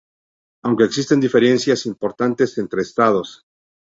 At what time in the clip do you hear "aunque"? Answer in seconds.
0.63-0.85